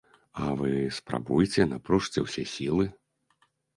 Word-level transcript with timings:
А 0.43 0.53
вы 0.61 0.69
спрабуйце, 0.99 1.67
напружце 1.73 2.19
ўсе 2.25 2.43
сілы. 2.55 2.85